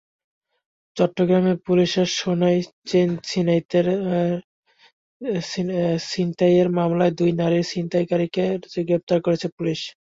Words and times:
চট্টগ্রামে 0.97 1.53
পুলিশের 1.65 2.07
সোনার 2.17 2.55
চেইন 2.89 3.09
ছিনতাইয়ের 6.09 6.67
মামলায় 6.77 7.13
দুই 7.19 7.31
নারী 7.41 7.59
ছিনতাইকারীকে 7.71 8.43
গ্রেপ্তার 8.87 9.19
করেছে 9.21 9.47
পুলিশ। 9.57 9.79